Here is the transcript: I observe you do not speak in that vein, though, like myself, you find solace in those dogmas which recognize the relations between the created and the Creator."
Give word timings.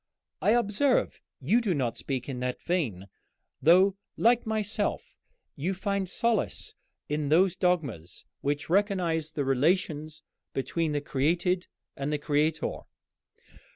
I 0.41 0.53
observe 0.53 1.21
you 1.39 1.61
do 1.61 1.75
not 1.75 1.95
speak 1.95 2.27
in 2.27 2.39
that 2.39 2.59
vein, 2.59 3.05
though, 3.61 3.97
like 4.17 4.47
myself, 4.47 5.15
you 5.55 5.75
find 5.75 6.09
solace 6.09 6.73
in 7.07 7.29
those 7.29 7.55
dogmas 7.55 8.25
which 8.41 8.67
recognize 8.67 9.29
the 9.29 9.45
relations 9.45 10.23
between 10.53 10.93
the 10.93 11.01
created 11.01 11.67
and 11.95 12.11
the 12.11 12.17
Creator." 12.17 12.79